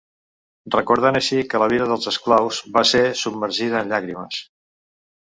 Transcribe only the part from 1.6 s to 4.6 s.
la vida dels esclaus va ser submergida en llàgrimes.